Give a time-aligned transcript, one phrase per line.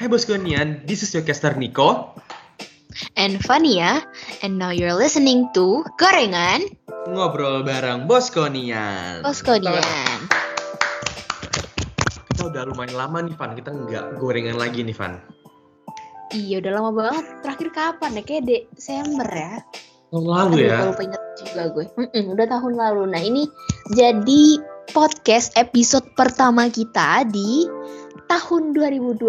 [0.00, 2.16] Hai Boskonian, this is your caster Nico.
[3.20, 4.00] And Fania,
[4.40, 6.72] and now you're listening to Gorengan
[7.04, 9.20] Ngobrol bareng Boskonian.
[9.20, 10.24] Boskonian.
[12.32, 15.20] Kita udah lumayan lama nih Van, kita nggak gorengan lagi nih Van.
[16.32, 17.24] Iya udah lama banget.
[17.44, 18.22] Terakhir kapan ya?
[18.24, 19.60] Kayak Desember ya.
[20.08, 20.76] Tahun lalu Aduh, ya.
[20.80, 21.84] Kalau inget juga gue.
[22.00, 23.02] Mm-mm, udah tahun lalu.
[23.04, 23.44] Nah ini
[23.92, 24.64] jadi
[24.96, 27.68] podcast episode pertama kita di
[28.30, 29.26] tahun 2022.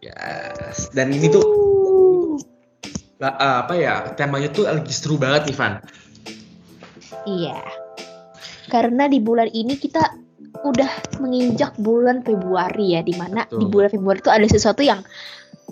[0.00, 0.88] Yes.
[0.96, 1.44] Dan ini tuh
[3.20, 4.16] eh, apa ya?
[4.16, 5.74] Temanya tuh lagi seru banget nih Van.
[7.28, 7.60] Iya.
[8.72, 10.00] Karena di bulan ini kita
[10.64, 13.58] udah menginjak bulan Februari ya, di mana Betul.
[13.60, 15.00] di bulan Februari itu ada sesuatu yang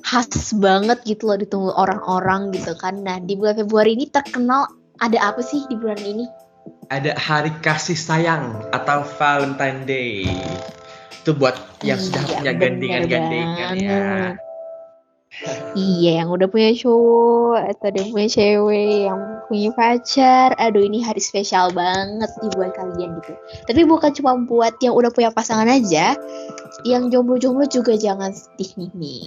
[0.04, 3.00] khas banget gitu loh ditunggu orang-orang gitu kan.
[3.00, 4.68] Nah di bulan Februari ini terkenal
[5.00, 6.28] ada apa sih di bulan ini?
[6.92, 10.28] Ada Hari Kasih Sayang atau Valentine Day.
[11.26, 13.98] Itu buat yang sudah Iya, punya bener gandengan-gandengan ya.
[15.74, 20.54] Iya, yang udah punya cowok atau yang punya cewek, yang punya pacar.
[20.54, 23.34] Aduh, ini hari spesial banget nih buat kalian gitu.
[23.66, 26.14] Tapi bukan cuma buat yang udah punya pasangan aja,
[26.86, 29.26] yang jomblo-jomblo juga jangan sedih nih.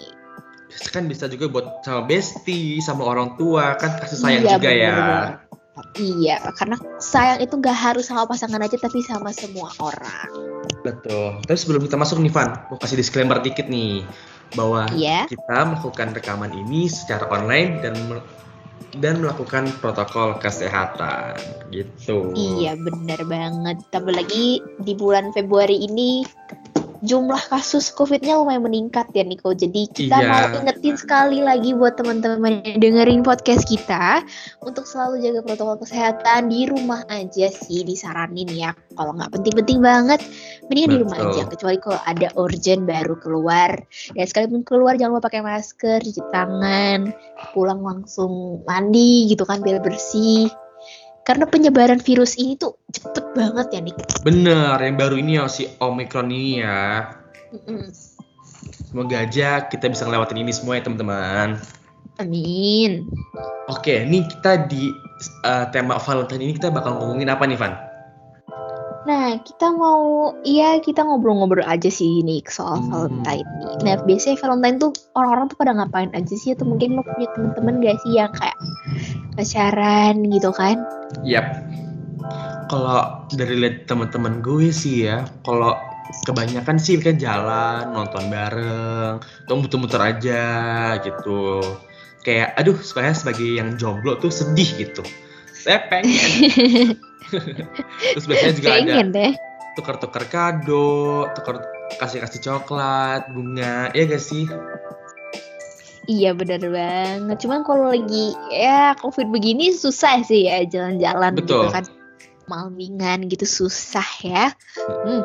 [0.96, 4.88] Kan bisa juga buat sama bestie, sama orang tua, kan kasih sayang Iya, juga bener
[4.88, 5.59] ya.
[5.98, 10.30] Iya, karena sayang itu gak harus sama pasangan aja, tapi sama semua orang.
[10.86, 11.40] Betul.
[11.44, 14.04] Tapi sebelum kita masuk nih Van, mau kasih disclaimer dikit nih
[14.58, 15.30] bahwa Iya.
[15.30, 17.96] kita melakukan rekaman ini secara online dan
[18.98, 21.38] dan melakukan protokol kesehatan
[21.70, 22.34] gitu.
[22.34, 23.78] Iya benar banget.
[23.94, 26.26] Tambah lagi di bulan Februari ini
[27.00, 29.56] jumlah kasus COVID-nya lumayan meningkat ya Niko.
[29.56, 30.28] Jadi kita Iya.
[30.28, 34.24] mau ingetin sekali lagi buat teman-teman yang dengerin podcast kita
[34.64, 38.76] untuk selalu jaga protokol kesehatan di rumah aja sih disaranin ya.
[38.96, 40.20] Kalau nggak penting-penting banget,
[40.68, 41.42] mendingan di rumah aja.
[41.48, 43.72] Kecuali kalau ada urgent baru keluar.
[44.12, 47.16] Dan sekalipun keluar jangan lupa pakai masker, cuci tangan,
[47.56, 50.52] pulang langsung mandi gitu kan biar bersih.
[51.24, 53.96] Karena penyebaran virus ini tuh cepet banget ya Nik.
[54.28, 57.08] Bener, yang baru ini ya si Omicron ini ya.
[57.56, 57.88] Mm-mm.
[58.92, 61.56] Semoga aja kita bisa ngelewatin ini semua ya teman-teman.
[62.20, 63.08] Amin.
[63.72, 64.92] Oke, nih kita di
[65.48, 67.74] uh, tema Valentine ini kita bakal ngomongin apa nih Van?
[69.08, 72.92] Nah, kita mau, iya kita ngobrol-ngobrol aja sih Nik soal Hmm.
[72.92, 73.74] Valentine nih.
[73.88, 76.52] Nah, biasanya Valentine tuh orang-orang tuh pada ngapain aja sih?
[76.52, 78.58] Atau mungkin lo punya temen-temen gak sih yang kayak
[79.40, 80.84] pacaran gitu kan?
[81.24, 81.46] Yap.
[82.70, 85.74] Kalau dari lihat teman-teman gue sih ya, kalau
[86.26, 90.44] kebanyakan sih kan jalan, nonton bareng, atau muter-muter aja
[91.02, 91.62] gitu.
[92.22, 95.02] Kayak, aduh, sebenarnya sebagai yang jomblo tuh sedih gitu.
[95.50, 96.94] Saya pengen.
[98.16, 99.34] Terus biasanya juga ada Pengen deh.
[99.78, 101.62] tukar-tukar kado, tukar
[101.98, 104.46] kasih-kasih coklat, bunga, ya gak sih?
[106.10, 107.38] Iya bener banget.
[107.46, 111.70] Cuman kalau lagi ya COVID begini susah sih ya jalan-jalan Betul.
[111.70, 111.86] gitu kan.
[112.50, 114.50] Malmingan gitu susah ya.
[115.06, 115.22] Hmm.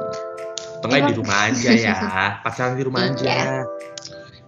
[0.84, 1.94] Tengah di rumah aja ya,
[2.44, 3.12] pacaran di rumah Iya.
[3.16, 3.36] aja.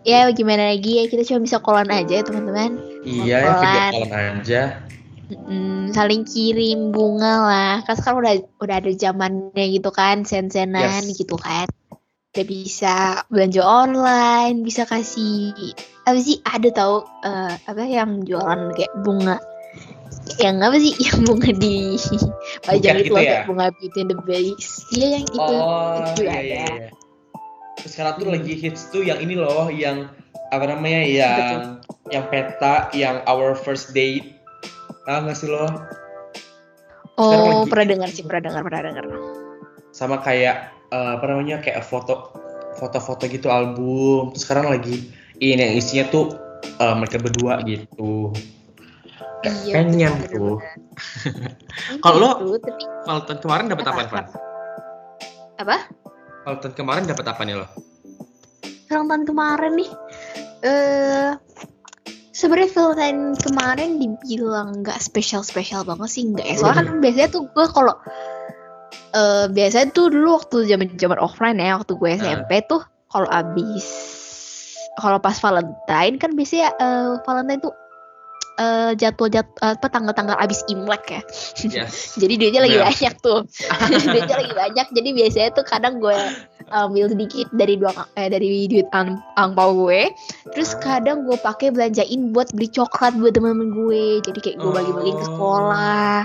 [0.06, 2.78] Ya gimana lagi ya kita cuma bisa kolan aja ya teman-teman.
[3.02, 4.62] Iya, ya video callan aja.
[5.26, 7.74] Mm, saling kirim bunga lah.
[7.82, 11.18] Kan sekarang udah udah ada zamannya gitu kan, sen-senan Yes.
[11.18, 11.66] gitu kan.
[12.30, 12.94] Udah bisa
[13.26, 15.50] belanja online, bisa kasih
[16.06, 19.42] apa sih ada tahu eh, apa yang jualan kayak bunga
[20.38, 21.96] yang apa sih yang bunga di
[22.62, 23.42] pajang itu loh, ya?
[23.46, 26.40] bunga beauty and the beast iya yang itu Oh, itu iya, ada.
[26.42, 26.88] iya, iya.
[27.76, 30.10] Terus sekarang tuh lagi hits tuh yang ini loh, yang
[30.48, 31.60] apa namanya, yang
[32.08, 34.34] yang peta, yang our first date.
[35.04, 35.66] Tahu nggak sih lo?
[37.14, 39.04] Sekarang oh lagi- pernah dengar sih pernah dengar pernah dengar
[39.92, 40.56] Sama kayak
[40.88, 42.32] eh, apa namanya, kayak foto
[42.76, 44.34] foto-foto gitu album.
[44.34, 45.08] Terus sekarang lagi
[45.38, 46.32] ini yang isinya tuh
[46.80, 48.32] eh, mereka berdua gitu.
[49.46, 50.56] Kayak Iya, pengen bener, tuh.
[52.02, 52.70] Kalau lo- Gitu,
[53.06, 54.26] Valentine kemarin dapat apa, Apa, Van?
[55.56, 55.76] apa
[56.42, 57.66] Valentine kemarin dapat apa nih lo?
[58.86, 59.90] Valentine kemarin nih
[60.62, 61.30] eh
[62.32, 67.42] sebenarnya Valentine kemarin dibilang nggak spesial spesial banget sih nggak ya soalnya kan biasanya tuh
[67.46, 67.94] gue kalau
[69.12, 73.86] eh biasanya tuh dulu waktu zaman zaman offline ya waktu gue SMP tuh kalau abis
[74.96, 77.74] kalau pas Valentine kan biasanya eh, Valentine tuh
[78.56, 81.20] eh, jadwal jadwal apa tanggal-tanggal abis Imlek ya.
[81.62, 82.12] Yes.
[82.20, 82.86] jadi duitnya lagi Bener.
[82.88, 83.40] banyak tuh.
[84.06, 86.16] Duitnya lagi banyak jadi biasanya tuh kadang gue
[86.66, 90.10] ambil sedikit dari dua eh, dari duit ang angpau gue.
[90.50, 90.98] Terus Ah.
[90.98, 94.04] kadang gue pakai belanjain buat beli coklat buat temen-temen gue.
[94.20, 95.28] Jadi kayak gue bagi-bagiin ke Oh.
[95.30, 96.18] sekolah.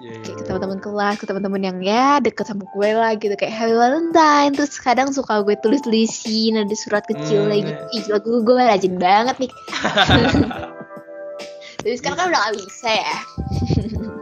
[0.00, 3.36] Kayak ke teman-teman kelas ke teman-teman yang ya deket sama gue lah gitu.
[3.36, 4.52] Kayak Happy Valentine.
[4.56, 7.68] Terus kadang suka gue tulis tulisin ada surat kecil Hmm, lagi.
[7.92, 9.50] gitu Ih, gue gue rajin banget nih
[11.80, 13.18] tapi sekarang kan udah gak bisa ya.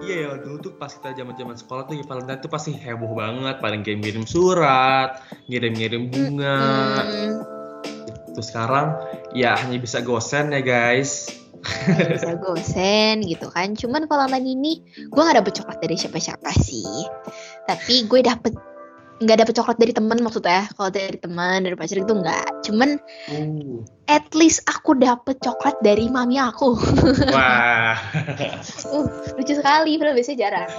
[0.08, 3.60] Iya ya dulu tuh pas kita zaman zaman sekolah tuh Valentine tuh pasti heboh banget,
[3.60, 5.20] paling kirim kirim surat,
[5.52, 6.64] ngirim ngirim bunga.
[8.32, 8.96] Terus sekarang
[9.36, 11.28] ya hanya bisa gosen ya guys.
[12.16, 13.76] bisa gosen gitu kan.
[13.76, 14.80] Cuman Valentine ini
[15.12, 17.04] gue gak dapet coklat dari siapa-siapa sih.
[17.68, 18.56] Tapi gue dapet
[19.18, 20.70] nggak dapet coklat dari temen maksudnya.
[20.74, 22.90] Kalau dari teman dari pacar itu enggak cuman
[23.28, 26.72] Uh, at least aku dapet coklat dari mami aku.
[27.34, 27.98] Wah.
[28.88, 29.06] uh,
[29.36, 30.70] lucu sekali padahal biasanya jarang.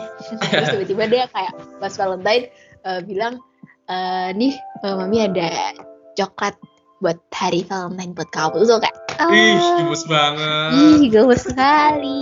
[0.50, 2.50] Terus tiba-tiba dia kayak pas Valentine
[2.90, 3.38] eh, bilang
[3.86, 5.78] eh, nih eh, mami ada
[6.18, 6.58] coklat
[7.00, 8.66] buat hari Valentine buat kamu.
[8.66, 10.70] Aku kayak oh, Ih, gemes banget.
[10.74, 12.20] ih gemes sekali.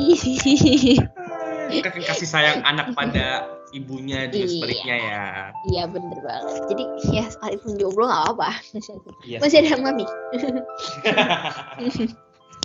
[1.83, 4.49] Kan kasih sayang anak pada ibunya juga Iya.
[4.49, 5.23] sebaliknya ya.
[5.67, 8.49] iya bener banget jadi ya sekalipun jomblo gak apa-apa
[9.21, 9.37] Iya.
[9.41, 10.05] masih ada mami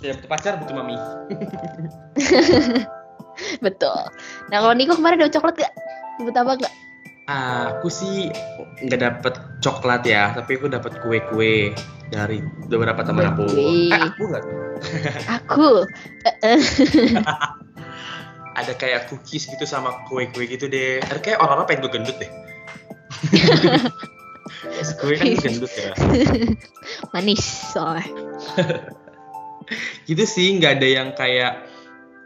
[0.03, 0.99] Ya, butuh pacar butuh mami.
[3.65, 3.97] betul
[4.47, 5.73] nah kalau Niko kemarin ada coklat gak
[6.15, 6.73] sebut apa gak
[7.23, 8.27] Aku sih
[8.83, 9.33] nggak dapet
[9.63, 11.71] coklat ya, tapi aku dapet kue-kue
[12.11, 13.47] dari beberapa teman aku.
[13.47, 14.43] Eh, aku nggak.
[15.31, 15.87] aku
[16.27, 16.59] Eh, eh.
[18.53, 21.01] Ada kayak cookies gitu sama kue-kue gitu deh.
[21.01, 22.31] Ada kayak orang-orang pengen gue gendut deh.
[24.63, 25.91] Terus kue kan gendut ya.
[27.13, 27.41] manis
[27.73, 28.05] soalnya
[30.09, 31.65] Gitu sih, nggak ada yang kayak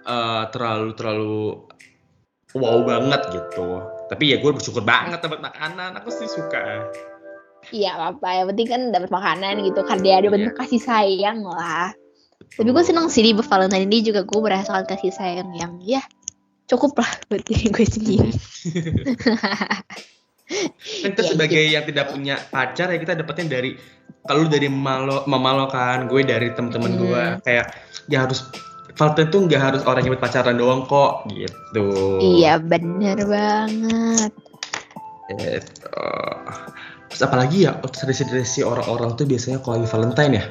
[0.03, 1.39] eh, terlalu terlalu
[2.57, 3.79] wow banget gitu.
[4.09, 5.95] Tapi ya gue bersyukur banget dapat makanan.
[6.01, 6.89] Aku sih suka.
[7.71, 10.33] Iya apa yang penting kan dapat makanan gitu kan dia ada Iya.
[10.39, 11.91] bentuk kasih sayang lah
[12.55, 15.99] tapi gue seneng sih di Valentine ini juga gue merasakan kasih sayang yang ya
[16.67, 18.31] cukup lah buat diri gue sendiri.
[21.03, 23.75] Kan kita Ya, sebagai yang tidak punya pacar ya kita dapetnya dari
[24.23, 27.01] kalau dari malo mamalo kan gue dari temen-temen Hmm.
[27.03, 27.65] gue kayak
[28.07, 28.47] ya harus
[28.97, 31.85] Valentine tuh nggak harus orang yang pacaran doang kok gitu.
[32.17, 34.31] Iya bener banget.
[35.37, 35.91] Gitu.
[37.11, 40.45] Terus apalagi ya tradisi-tradisi orang-orang tuh biasanya kalau Valentine ya?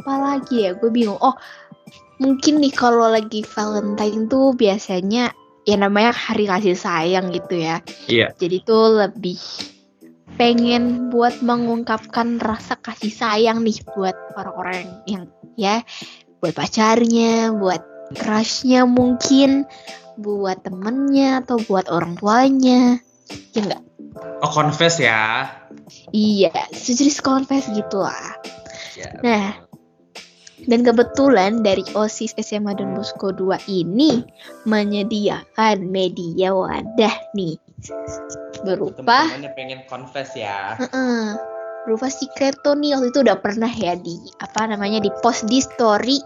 [0.00, 1.20] Apalagi ya gue bingung.
[1.22, 1.36] Oh
[2.22, 5.34] mungkin nih kalau lagi Valentine tuh biasanya
[5.66, 7.82] ya namanya hari kasih sayang gitu ya.
[8.06, 8.30] Iya.
[8.38, 9.38] jadi tuh lebih
[10.38, 15.28] pengen buat mengungkapkan rasa kasih sayang nih buat orang-orang yang
[15.58, 15.82] ya
[16.38, 17.82] buat pacarnya buat
[18.16, 19.66] crushnya mungkin
[20.16, 23.02] buat temennya atau buat orang tuanya.
[23.52, 23.82] Ya enggak
[24.42, 25.48] oh confess ya?
[26.12, 28.36] Iya sejenis confess gitu lah.
[28.92, 29.44] Ya, Nah,
[30.70, 34.22] dan kebetulan dari OSIS SMA Don Bosco 2 ini
[34.66, 37.58] menyediakan media wadah nih.
[38.62, 41.34] Berupa temen-temennya pengen confess ya Heeh.
[41.82, 46.22] berupa Secreto nih waktu itu udah pernah ya di apa namanya di post di story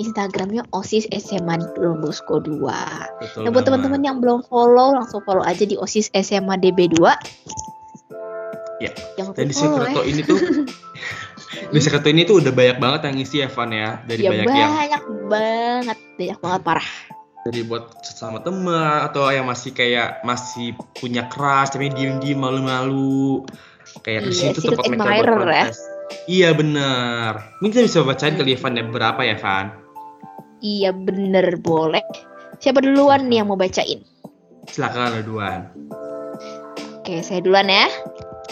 [0.00, 2.48] Instagramnya OSIS SMA Don Bosco 2.
[3.20, 6.96] betul Nah buat teman-teman yang belum follow langsung follow aja di OSIS SMA DB2.
[8.80, 8.88] Ya,
[9.20, 10.08] Jangan dan di Secreto ya.
[10.08, 10.40] ini tuh
[11.50, 14.70] di Secreto ini tuh udah banyak banget yang ngisi Evan ya dari Ya banyak yang
[14.72, 16.90] banyak banget, banyak banget parah.
[17.40, 23.48] dari buat sama teman atau yang masih kayak masih punya crush tapi diem-diem malu-malu
[24.04, 25.66] kayak di Iya, situ tempat mereka buat ya.
[26.28, 27.32] Iya bener.
[27.58, 29.66] Mungkin bisa bacain kali ya Van ya berapa ya Van?
[30.60, 32.04] Iya bener boleh.
[32.60, 34.04] Siapa duluan nih yang mau bacain?
[34.68, 35.72] Silakan duluan.
[37.00, 37.88] Oke, saya duluan ya.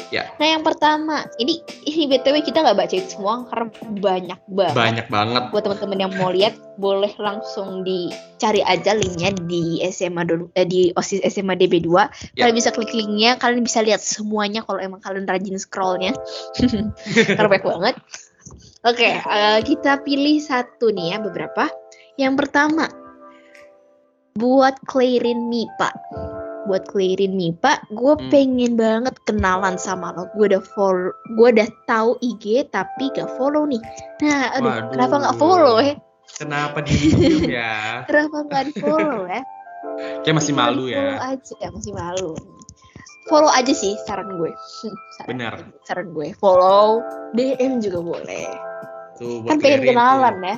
[0.09, 0.33] Ya.
[0.41, 3.69] Nah yang pertama, ini ini btw kita nggak bacain semua karena
[4.01, 4.77] banyak banget.
[4.77, 5.43] Banyak banget.
[5.53, 10.25] Buat teman-teman yang mau lihat, boleh langsung dicari aja linknya di SMA
[10.57, 11.89] eh, di osis SMA DB2.
[12.37, 12.49] Ya.
[12.49, 16.17] Kalian bisa klik linknya, kalian bisa lihat semuanya kalau emang kalian rajin scrollnya.
[17.37, 17.97] Karena banyak banget.
[18.89, 21.69] Oke, eh, kita pilih satu nih ya beberapa.
[22.17, 22.89] Yang pertama,
[24.39, 25.91] buat clearin MIPA.
[26.69, 28.29] Buat clearin MIPA, gue Hmm.
[28.29, 30.29] pengen banget kenalan sama lo.
[30.37, 33.81] Gue udah follow, gue udah tahu IG tapi gak follow nih.
[34.21, 34.91] Nah, aduh, Waduh.
[34.93, 35.95] kenapa gak follow ya?
[36.31, 38.05] Kenapa diem ya?
[38.05, 39.41] Kenapa gak di follow ya?
[40.21, 41.17] Kayak masih malu ya.
[41.25, 42.37] aja, masih malu.
[43.27, 44.53] Follow aja sih saran gue.
[45.17, 45.55] Saran, Benar.
[45.83, 46.37] Saran gue.
[46.37, 47.01] Follow,
[47.33, 48.47] DM juga boleh.
[49.17, 50.45] Tuh kan pengen kenalan tuh.
[50.45, 50.57] ya.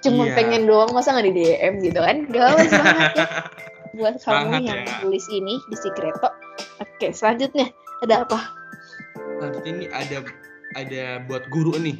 [0.00, 0.34] Cuma Iya.
[0.36, 2.16] pengen doang masa nggak di DM gitu kan?
[2.28, 3.26] Gak semangat ya.
[3.94, 4.94] Buat kamu Semangat yang ya.
[5.06, 6.28] tulis ini di Secreto.
[6.82, 7.70] Oke, selanjutnya
[8.02, 8.38] ada apa?
[9.38, 10.26] Lanjut ini ada
[10.74, 11.94] ada buat guru nih.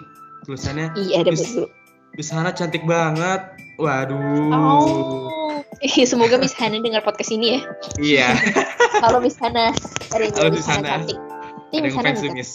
[0.45, 1.67] Tulisannya Iya, ada buat dulu.
[2.15, 3.43] Bisana cantik banget.
[3.79, 4.51] Waduh.
[4.55, 7.61] Oh, Semoga Miss Hana dengar podcast ini ya.
[7.99, 8.29] Iya.
[9.03, 9.75] Kalau Miss Hana
[10.15, 10.91] ada yang Halo, Miss Miss Hana Hana.
[10.91, 11.19] cantik.
[11.75, 12.51] Ini Ada Miss yang Hana Miss.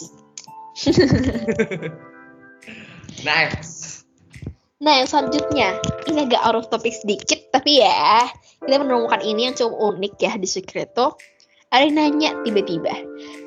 [3.24, 3.68] Next.
[4.80, 5.76] Nah, yang selanjutnya,
[6.08, 8.24] ini agak out of topic sedikit, tapi ya,
[8.60, 11.16] kita menemukan ini yang cukup unik ya di Secreto.
[11.70, 12.90] Ada yang nanya tiba-tiba,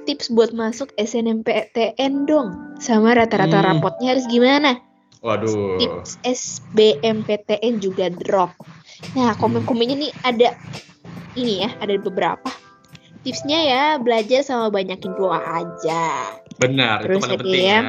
[0.08, 3.67] tips buat masuk SNMPTN dong, sama rata-rata Hmm.
[3.67, 4.79] rapotnya harus gimana?
[5.20, 5.75] Waduh.
[5.75, 8.55] Tips SBMPTN juga drop.
[9.20, 10.55] Nah, komen-komennya nih ada
[11.36, 12.48] ini ya, ada beberapa.
[13.27, 16.32] Tipsnya ya, belajar sama banyakin doa aja.
[16.60, 17.75] Benar, itu Terus paling lagi penting ya.
[17.75, 17.82] ya.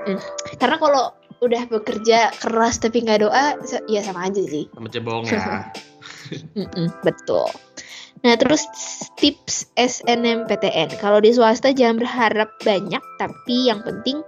[0.00, 0.16] Mm-mm.
[0.56, 1.04] Karena kalau
[1.44, 4.64] udah bekerja keras tapi nggak doa, ya sama aja sih.
[4.72, 5.68] Sama cebong ya.
[6.56, 7.48] Mm-mm, betul.
[8.22, 8.62] Nah, terus
[9.18, 10.94] tips SNMPTN.
[11.02, 14.22] Kalau di swasta jangan berharap banyak, tapi yang penting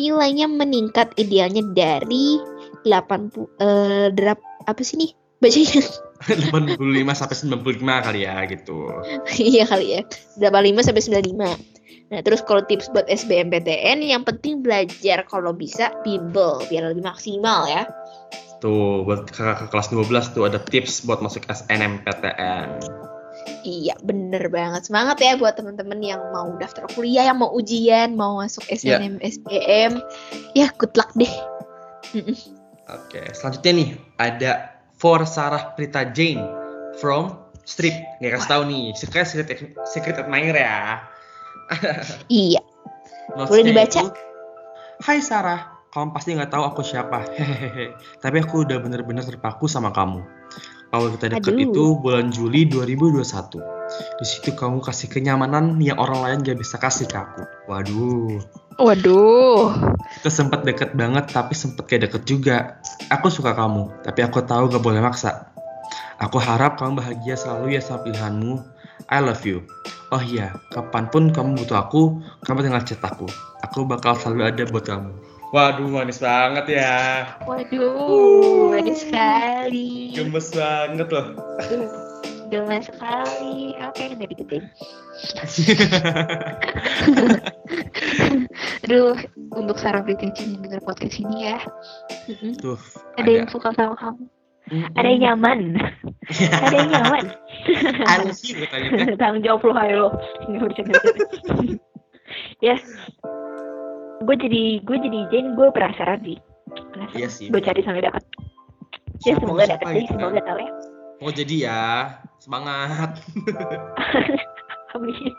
[0.00, 2.40] nilainya meningkat idealnya dari
[2.84, 5.12] 80 eh derap apa sih nih?
[5.36, 5.84] Bacanya
[6.24, 8.88] 85 sampai 95 kali ya gitu.
[9.52, 10.02] iya kali ya.
[10.40, 11.76] 85 sampai 95.
[12.06, 17.66] Nah, terus kalau tips buat SBMPTN yang penting belajar kalau bisa bimbel biar lebih maksimal
[17.66, 17.84] ya.
[18.60, 22.80] Tuh, buat kakak kelas 12 tuh ada tips buat masuk SNMPTN.
[23.66, 24.88] Iya, bener banget.
[24.88, 30.00] Semangat ya buat teman-teman yang mau daftar kuliah, yang mau ujian, mau masuk SNM, SBM.
[30.56, 31.30] Ya, good luck deh.
[32.86, 34.52] Oke, selanjutnya nih ada
[34.96, 36.40] For Sarah Prita Jane
[36.96, 37.36] from
[37.66, 37.92] Strip.
[38.22, 39.48] Nggak kasih tahu nih, secret secret
[39.84, 40.80] secret admirer ya.
[42.30, 42.62] Iya,
[43.34, 44.00] Boleh dibaca?
[44.06, 44.14] itu,
[45.02, 47.24] Hai Sarah, kamu pasti nggak tahu aku siapa.
[47.32, 47.96] Hehehe.
[48.20, 50.20] Tapi aku udah bener-bener terpaku sama kamu.
[50.92, 51.64] Awal kita deket Aduh.
[51.72, 53.64] itu bulan Juli 2021.
[54.20, 57.42] Di situ kamu kasih kenyamanan yang orang lain gak bisa kasih ke aku.
[57.72, 58.44] Waduh.
[58.76, 59.72] waduh.
[60.20, 62.76] Kita sempat deket banget tapi sempat kayak deket juga.
[63.08, 65.48] Aku suka kamu, tapi aku tahu gak boleh maksa.
[66.20, 68.60] Aku harap kamu bahagia selalu ya sama pilihanmu.
[69.08, 69.64] I love you.
[70.14, 73.26] Oh iya, kapan pun kamu butuh aku, kamu tinggal chat aku.
[73.66, 75.25] Aku bakal selalu ada buat kamu.
[75.54, 76.94] Waduh, manis banget ya.
[77.46, 80.10] Waduh, manis sekali.
[80.10, 81.26] Gemes banget loh.
[82.50, 83.74] Gemes sekali.
[83.78, 84.64] Oke, nggak deketin.
[88.86, 89.14] Aduh,
[89.54, 91.58] untuk Sarah Britain yang denger podcast ini ya.
[92.58, 92.78] Tuh,
[93.18, 94.26] Ada yang suka sama kamu.
[94.98, 95.78] Ada yang nyaman.
[96.42, 97.24] Ada yang nyaman.
[98.02, 99.14] I love you katanya.
[99.14, 100.08] Tanggung jawab lo, ayo lo.
[100.50, 101.02] Nggak
[102.66, 102.76] ya.
[104.26, 106.38] Gue jadi gue jadi Jane, gue penasaran sih.
[106.92, 107.16] Penasaran.
[107.16, 107.46] Iya sih.
[107.48, 108.22] Gue cari sampai dapat.
[109.24, 110.20] Ya semoga dapat deh, gitu kan.
[110.20, 110.70] semoga tahu ya.
[111.16, 111.84] Mau jadi ya,
[112.42, 113.10] semangat.
[114.98, 115.32] Amin.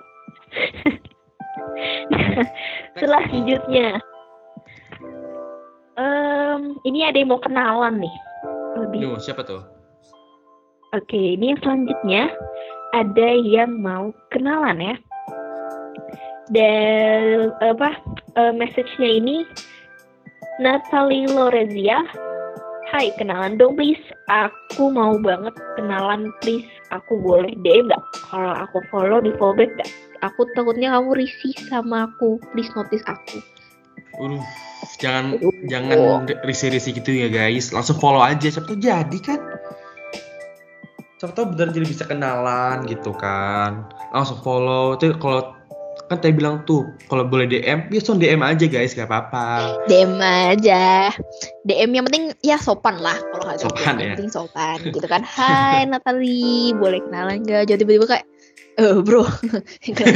[2.98, 4.02] Selanjutnya,
[5.98, 8.16] Em, ini ada yang mau kenalan nih.
[8.78, 9.00] Lebih.
[9.02, 9.66] Nuh, siapa tuh?
[10.94, 12.30] Oke, ini yang selanjutnya
[12.94, 14.96] ada yang mau kenalan ya.
[16.54, 17.98] Dan apa
[18.38, 19.44] eh, message-nya ini
[20.62, 22.06] Natalie Lorezia.
[22.88, 24.00] Hai, kenalan dong please.
[24.32, 26.70] Aku mau banget kenalan please.
[26.96, 28.04] Aku boleh DM nggak?
[28.32, 29.92] Kalau aku follow di follow back nggak?
[30.24, 32.40] Aku takutnya kamu risih sama aku.
[32.56, 33.44] Please notice aku.
[34.18, 34.42] Waduh,
[34.98, 37.76] jangan jangan risih-risih gitu ya guys.
[37.76, 38.48] Langsung follow aja.
[38.48, 39.40] Siapa tuh jadi kan?
[41.20, 43.84] Siapa tahu benar jadi bisa kenalan gitu kan.
[44.16, 44.96] Langsung follow.
[44.96, 45.57] Itu kalau
[46.08, 49.76] kan tadi bilang tuh kalau boleh DM, ya langsung DM aja guys, gak apa-apa.
[49.92, 51.12] DM aja.
[51.68, 54.04] DM yang penting ya sopan lah kalau nggak Sopan ya.
[54.04, 55.22] Yang penting sopan gitu kan.
[55.28, 57.68] Hai Natalie, boleh kenalan nggak?
[57.68, 58.26] Jadi tiba-tiba kayak
[58.78, 59.28] eh bro.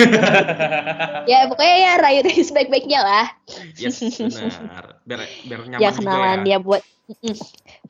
[1.32, 3.28] ya pokoknya ya rayu-rayu sebaik-baiknya lah.
[3.76, 4.96] yes, benar.
[5.04, 6.56] Biar biar nyaman ya kenalan ya.
[6.56, 6.82] ya buat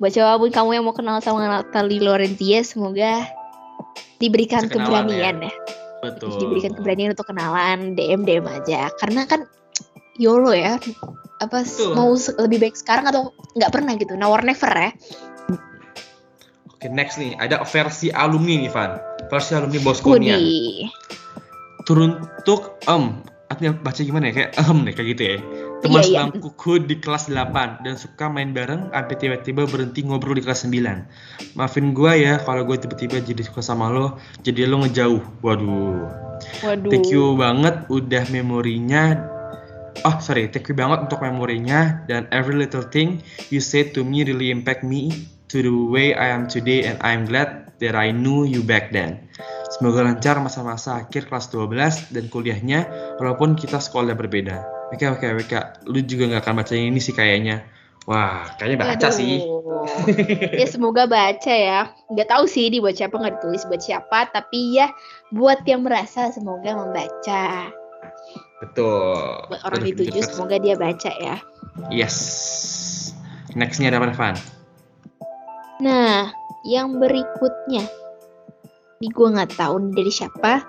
[0.02, 3.30] buat siapa pun kamu yang mau kenal sama Natalie Lorenzia semoga
[4.18, 5.54] diberikan keberanian ya.
[6.02, 6.38] Betul.
[6.42, 9.46] Diberikan keberanian untuk kenalan DM DM aja karena kan
[10.18, 10.82] YOLO ya
[11.42, 11.94] apa Betul.
[11.98, 14.92] mau lebih baik sekarang atau nggak pernah gitu now or never ya
[16.82, 18.98] Oke, next nih, ada versi alumni nih, Van.
[19.30, 20.34] Versi alumni Boskonia.
[20.34, 20.90] Wudi
[21.86, 23.22] Teruntuk em,
[23.54, 24.34] artinya baca gimana ya?
[24.34, 25.38] Kayak em deh, kayak gitu ya.
[25.82, 26.22] Teman Iya, iya.
[26.30, 31.58] sebangkuku di kelas 8 dan suka main bareng sampai tiba-tiba berhenti ngobrol di kelas 9.
[31.58, 35.42] Maafin gua ya kalau gue tiba-tiba jadi suka sama lo, jadi lo ngejauh.
[35.42, 36.06] Waduh.
[36.62, 39.30] waduh Thank you banget udah memorinya
[40.02, 43.22] Oh sorry, thank you banget untuk memorinya dan every little thing
[43.54, 47.28] you said to me really impact me to the way I am today and I'm
[47.28, 49.30] glad that I knew you back then.
[49.70, 52.80] Semoga lancar masa-masa akhir kelas 12 dan kuliahnya
[53.20, 54.81] walaupun kita sekolah berbeda.
[54.92, 55.58] Oke oke oke,
[55.88, 57.64] lu juga nggak akan baca ini sih kayaknya.
[58.10, 59.14] Wah, kayaknya baca Aduh.
[59.14, 59.36] sih.
[60.62, 61.94] ya semoga baca ya.
[62.12, 64.90] Nggak tahu sih di buat siapa nggak ditulis buat siapa, tapi ya
[65.32, 67.72] buat yang merasa semoga membaca.
[68.62, 69.50] Betul.
[69.50, 71.36] Buat orang Udah dituju semoga dia baca ya.
[71.90, 72.18] Yes.
[73.58, 74.36] Nextnya ada apa, Van?
[75.82, 76.30] Nah,
[76.62, 77.84] yang berikutnya,
[79.02, 80.62] ini gue nggak tahu dari siapa.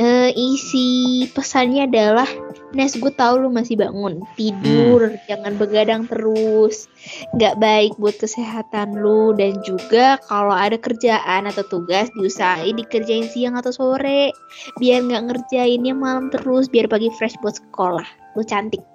[0.00, 2.26] Eh, isi pesannya adalah,
[2.70, 6.86] Nes, gue tahu lu masih bangun, tidur, jangan begadang terus,
[7.34, 13.58] nggak baik buat kesehatan lu dan juga kalau ada kerjaan atau tugas diusahain dikerjain siang
[13.58, 14.30] atau sore,
[14.78, 18.06] biar nggak ngerjainnya malam terus, biar pagi fresh buat sekolah.
[18.38, 18.86] Lu cantik.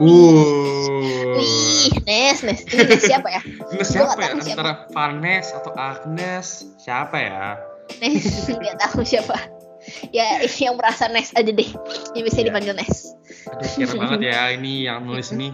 [0.00, 1.36] Uh.
[1.36, 3.40] Wih, Nes, Nes, ini Nes siapa ya?
[3.76, 4.40] Gua siapa ya?
[4.40, 4.56] siapa.
[4.56, 6.64] Antara Vanes atau Agnes?
[6.80, 7.60] Siapa ya?
[8.00, 9.57] Nes nggak tahu siapa
[10.10, 11.70] ya yang merasa Nes aja deh
[12.12, 12.46] yang bisa Iya.
[12.48, 13.12] dipanggil Nes
[13.48, 15.52] Aduh, kira banget ya ini yang nulis ini.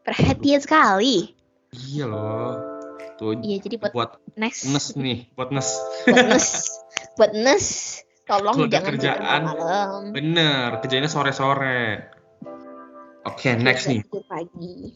[0.00, 1.32] perhatian sekali
[1.70, 2.56] Iya loh.
[3.14, 5.68] Tuh iya jadi buat buat Nes Nes nih, buat Nes.
[6.04, 6.46] buat Nes
[7.14, 7.66] buat Nes
[8.24, 12.06] tolong ada jangan kerjaan, malam Bener, kerjanya sore-sore.
[13.20, 14.00] Oke, next nih.
[14.24, 14.94] Pagi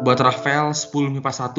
[0.00, 1.54] Buat Rafael 10 MIPA 1.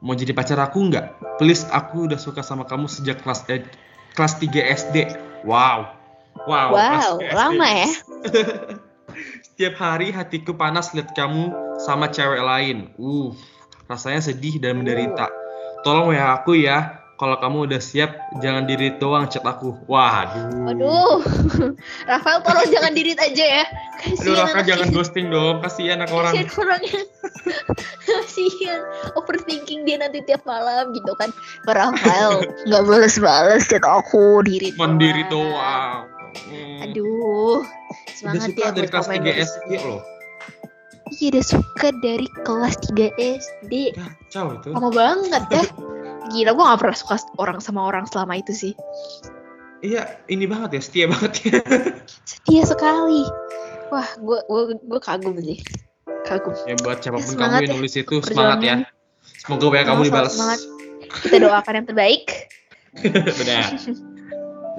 [0.00, 1.06] Mau jadi pacar aku nggak?
[1.38, 3.62] Please, aku udah suka sama kamu sejak kelas eh,
[4.14, 4.96] kelas 3 SD.
[5.44, 5.90] Wow.
[6.46, 7.36] Wow, wow kelas 3 SD.
[7.36, 7.90] lama ya
[9.46, 12.90] Setiap hari hatiku panas lihat kamu sama cewek lain.
[12.98, 13.30] Uh,
[13.86, 15.30] rasanya sedih dan menderita.
[15.86, 17.03] Tolong ya aku ya.
[17.14, 19.78] Kalau kamu udah siap, jangan diri doang chat aku.
[19.86, 20.66] Waduh.
[20.66, 21.22] aduh
[22.10, 23.64] Rafael tolong jangan dirit aja ya
[24.04, 25.56] Aduh, kasihan Rafa anak jangan ghosting dong.
[25.62, 26.32] Kasihan anak orang.
[26.34, 27.02] kasihan orangnya
[28.08, 28.80] kasihan
[29.14, 31.30] overthinking dia nanti tiap malam gitu kan
[31.64, 36.10] Rafael nggak balas-balas chat aku diri Mandiri doang.
[36.34, 36.82] Hmm.
[36.82, 40.00] aduh Udah semangat suka ya dari kelas komen 3 dari SD loh.
[41.14, 44.68] iya udah suka dari kelas 3 SD Kacau itu.
[44.74, 45.64] lama banget ya
[46.30, 48.74] gila gue gak pernah suka orang sama orang selama itu sih
[49.84, 51.60] Iya, ini banget ya, setia banget ya.
[52.30, 53.28] setia sekali
[53.92, 55.60] wah gue gue gue kagum sih
[56.24, 58.76] kagum ya buat siapa pun semangat kamu yang ya, nulis itu semangat ya.
[59.44, 60.32] Semoga WA kamu Semangat, dibalas.
[60.32, 60.60] semangat.
[61.20, 62.24] kita doakan yang terbaik
[63.44, 63.64] Benar.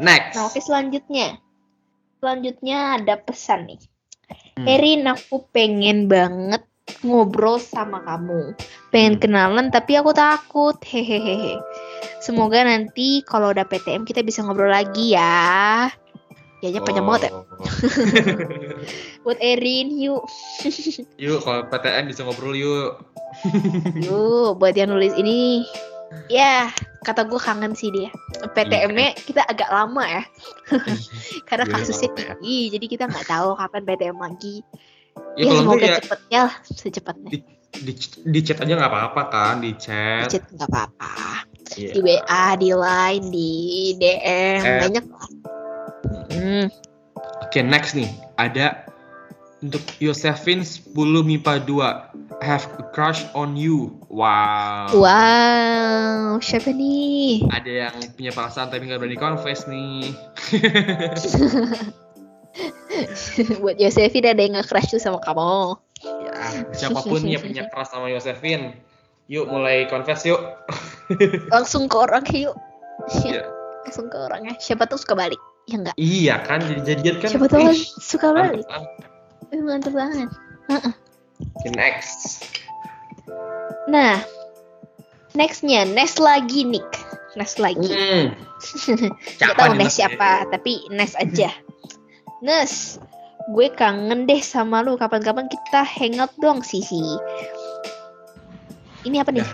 [0.01, 0.35] Next.
[0.35, 1.37] Nah, oke selanjutnya.
[2.17, 3.79] Selanjutnya ada pesan nih.
[4.57, 4.65] Hmm.
[4.65, 6.63] Erin, aku pengen banget
[7.01, 8.53] ngobrol sama kamu.
[8.93, 10.77] Pengen kenalan tapi aku takut.
[10.85, 11.57] Hehehe.
[12.21, 15.89] Semoga nanti kalau udah PTM kita bisa ngobrol lagi ya.
[16.65, 17.31] Kayaknya panjang banget ya.
[17.35, 17.43] Oh.
[19.27, 20.25] Buat Erin, yuk.
[21.21, 23.01] Yuk, kalau PTN bisa ngobrol yuk.
[24.01, 25.67] Yuk, buat yang nulis ini.
[26.31, 26.71] Ya,
[27.03, 28.09] kata gue kangen sih dia.
[28.55, 30.23] PTM-nya kita agak lama ya.
[31.49, 32.15] Karena Iya, kasusnya ya.
[32.15, 34.63] tinggi, jadi kita nggak tahu kapan PTM lagi.
[35.35, 37.29] Ya, Ya, kalau semoga ya cepetnya lah, secepatnya.
[37.31, 37.37] di,
[37.75, 37.91] di,
[38.23, 40.27] di chat aja nggak apa-apa kan, di chat.
[40.27, 41.13] Di chat nggak apa-apa.
[41.75, 41.89] Iya.
[41.91, 43.49] Di WA, di Line, di
[43.97, 44.79] DM, Eh.
[44.79, 45.03] banyak.
[46.31, 46.65] Hmm,
[47.41, 48.07] Oke, next nih.
[48.35, 48.85] Ada
[49.59, 52.39] untuk Yosefin 10 MIPA 2.
[52.39, 53.95] Have a crush on you.
[54.07, 54.91] Wow.
[54.93, 57.43] Wow, siapa nih?
[57.49, 60.11] Ada yang punya perasaan tapi nggak berani confess nih.
[63.63, 65.79] Buat Yosefin ada yang nge-crush tuh sama kamu.
[66.05, 66.35] Ya,
[66.75, 68.75] siapa pun yang punya keras sama Yosefin,
[69.31, 70.39] yuk mulai confess yuk.
[71.53, 72.55] Langsung ke orang yuk.
[73.23, 73.47] Iya.
[73.85, 74.53] Langsung ke orangnya.
[74.57, 75.39] Siapa tuh suka balik?
[75.65, 75.95] Ya enggak.
[75.97, 77.29] Iya kan, jadi jadian kan.
[77.33, 78.65] Siapa tahu ih, suka balik.
[78.65, 78.83] mantap.
[79.53, 80.29] Eh, Mantap banget.
[81.73, 82.45] Next.
[83.85, 84.21] Nah,
[85.37, 86.85] nextnya Nes lagi Nick.
[87.37, 87.91] Nes lagi.
[87.91, 88.33] Hmm.
[89.37, 89.93] Gak tahu Nes Nes?
[89.93, 91.51] siapa, tapi Nes aja.
[92.43, 92.99] Nes,
[93.51, 94.99] gue kangen deh sama lu.
[94.99, 96.99] Kapan-kapan kita hangout dong, Sisi.
[99.05, 99.45] Ini apa nih?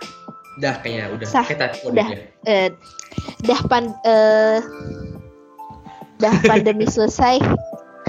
[0.57, 1.27] Udah kayaknya udah.
[1.27, 2.07] Sah, tadi udah.
[2.07, 2.17] ya.
[2.47, 2.67] Eh,
[3.45, 4.59] dah pan, eh,
[6.17, 7.37] dah pandemi selesai.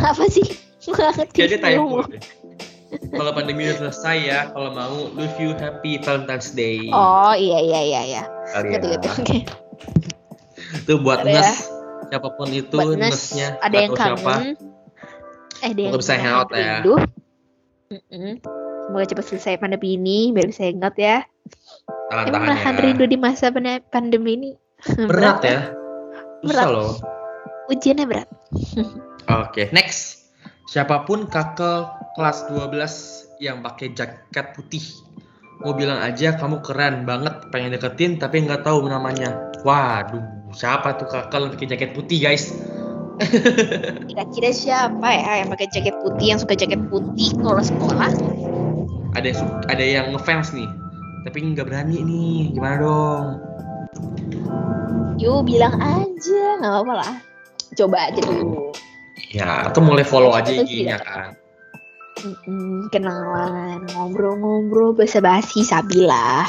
[0.03, 0.47] apa sih?
[1.39, 2.03] Jadi typo.
[2.93, 6.93] Kalau pandemi udah selesai ya, kalau mau wish you happy Valentine's Day.
[6.93, 8.23] Oh iya iya iya iya.
[8.61, 8.89] Gitu.
[9.01, 9.39] Oke.
[10.77, 11.72] Itu buat ya.
[12.13, 13.57] Siapa pun itu Nesnya.
[13.65, 14.33] ada yang tahu siapa.
[14.37, 14.53] kangen.
[15.65, 16.61] Eh, ada yang bisa kangen, hangout ya.
[16.77, 16.95] rindu.
[17.89, 18.33] Mm-mm.
[18.83, 21.25] Semoga cepat selesai pandemi ini biar bisa hangout ya.
[22.13, 22.83] Tahan Emang tahan nahan ya.
[22.85, 24.51] rindu di masa pande- pandemi ini
[25.09, 25.73] Berat ya.
[26.43, 26.67] Susah Berat.
[26.69, 26.93] loh.
[27.73, 28.29] Ujiannya berat.
[29.33, 30.29] Oke, next.
[30.69, 32.77] Siapa pun kakak kelas 12
[33.39, 34.85] yang pakai jaket putih.
[35.63, 39.55] Mau bilang aja kamu keren banget pengen deketin tapi nggak tahu namanya.
[39.63, 42.51] Waduh, siapa tuh kakak yang pakai jaket putih guys?
[44.11, 48.11] Kira-kira siapa ya yang pakai jaket putih yang suka jaket putih kalau sekolah?
[49.13, 50.69] ada yang ada yang ngefans nih
[51.29, 53.27] tapi nggak berani nih gimana dong
[55.21, 57.15] Yuk bilang aja, nggak apa-apa lah.
[57.79, 58.75] Coba aja dulu.
[59.31, 61.37] ya atau mulai follow aja IG-nya kan
[62.23, 66.47] Mm-mm, kenalan, ngobrol-ngobrol, basa-basi, sabilah.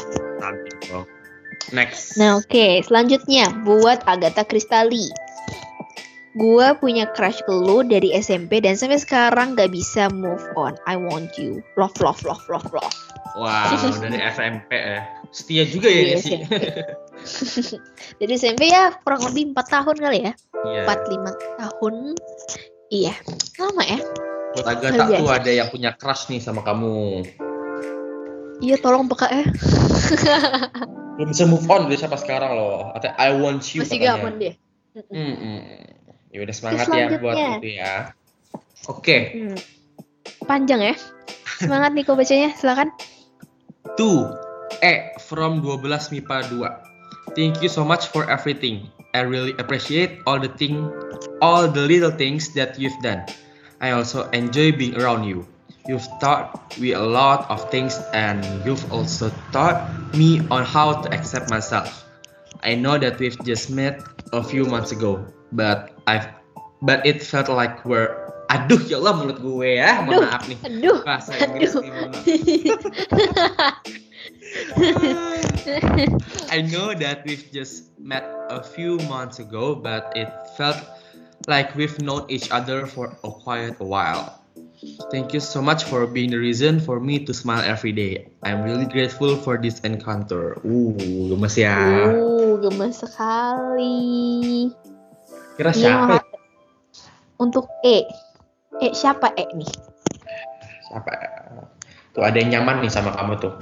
[0.90, 1.10] dong
[1.74, 5.10] next Nah oke, selanjutnya buat Agatha Cristali.
[6.34, 10.74] Gua punya crush ke lu dari SMP dan sampai sekarang gak bisa move on.
[10.90, 11.62] I want you.
[11.78, 12.98] Love, love, love, love, love.
[13.34, 13.70] wow
[14.04, 15.02] dari SMP ya
[15.34, 16.38] setia juga ya Iya, sih.
[18.20, 20.34] Dari SMP ya kurang lebih 4 tahun kali ya.
[20.66, 20.84] Iya.
[20.86, 21.94] 4-5 tahun.
[22.94, 23.14] Iya,
[23.58, 24.00] lama ya.
[24.54, 25.40] Buat Agatha Luar tuh biasa.
[25.40, 27.26] ada yang punya crush nih sama kamu
[28.60, 29.44] Iya tolong peka ya.
[31.14, 34.18] belum bisa move on dari siapa sekarang loh atau I want you Masih katanya.
[34.18, 34.54] gaman dia.
[36.30, 38.14] Ya udah semangat ya buat itu ya.
[38.86, 39.58] Oke, Hmm.
[40.44, 40.96] Panjang ya.
[41.56, 42.90] Semangat nih kok bacanya, silakan.
[43.94, 44.32] tuh
[44.80, 46.66] E from 12 MIPA 2.
[47.34, 48.88] Thank you so much for everything.
[49.12, 50.90] I really appreciate all the thing,
[51.40, 53.22] all the little things that you've done.
[53.84, 55.44] I also enjoy being around you.
[55.92, 61.12] You've taught me a lot of things and you've also taught me on how to
[61.12, 62.08] accept myself.
[62.64, 64.00] I know that we've just met
[64.32, 66.32] a few months ago, but I've
[66.80, 70.32] but it felt like we're Aduh ya Allah mulut gue ya, mohon Aduh.
[70.32, 70.60] maaf nih.
[70.64, 71.00] Aduh.
[71.04, 72.08] Bahasa Inggris Aduh.
[72.08, 72.24] nih.
[76.56, 80.78] I know that we've just met a few months ago, but it felt
[81.48, 84.40] like we've known each other for a quite a while.
[85.10, 88.28] Thank you so much for being the reason for me to smile every day.
[88.44, 90.60] I'm really grateful for this encounter.
[90.60, 90.92] Uh,
[91.32, 91.76] gemes ya.
[92.12, 94.70] Uh, gemes sekali.
[95.56, 96.20] Kira Ini siapa?
[96.20, 96.32] mah-
[97.40, 98.04] Untuk E.
[98.84, 99.72] E siapa E nih?
[100.92, 101.12] Siapa?
[102.14, 103.54] Tuh ada yang nyaman nih sama kamu tuh.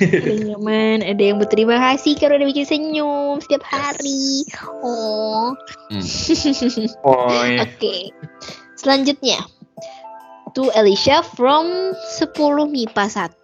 [0.00, 4.48] Ada yang nyaman, ada yang berterima kasih karena udah bikin senyum setiap hari.
[4.82, 5.52] Oh.
[5.92, 6.00] Hmm.
[7.12, 7.60] Oi.
[7.60, 7.96] Oke.
[8.80, 9.44] Selanjutnya.
[10.56, 12.32] To Alicia from 10
[12.72, 13.36] MIPA 1.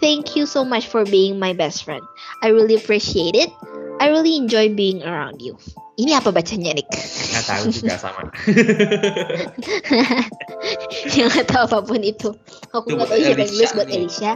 [0.00, 2.04] Thank you so much for being my best friend.
[2.40, 3.52] I really appreciate it.
[4.00, 5.56] I really enjoy being around you.
[5.94, 6.90] Ini apa bacanya, Nick?
[6.90, 8.26] Nggak tahu juga sama.
[11.14, 12.34] yang nggak tahu apa pun itu.
[12.74, 13.86] Aku nggak tahu bahasa Inggris buat.
[13.86, 14.34] Alicia.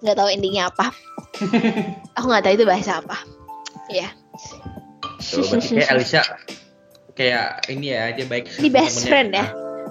[0.00, 0.92] Nggak tahu endingnya apa.
[2.16, 3.16] Aku nggak tahu itu bahasa apa.
[3.90, 4.06] Ya,
[5.18, 6.22] Tuh, berarti kayak Alicia
[7.18, 8.48] kayak ini ya dia baik.
[8.56, 9.10] Ini best temennya.
[9.10, 9.46] friend ya?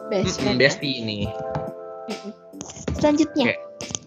[0.09, 0.57] best friend.
[0.57, 1.29] bestie ini.
[2.97, 3.55] Selanjutnya, Oke.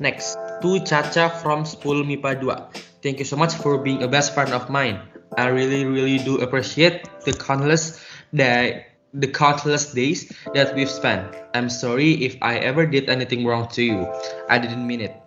[0.03, 3.03] Next, to Caca from 10 MIPA 2.
[3.07, 4.99] Thank you so much for being a best friend of mine.
[5.38, 8.03] I really, really do appreciate the countless
[8.35, 11.31] day, the countless days that we've spent.
[11.55, 14.11] I'm sorry if I ever did anything wrong to you.
[14.51, 15.21] I didn't mean it.